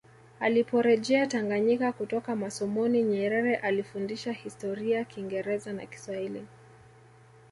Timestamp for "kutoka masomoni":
1.93-3.03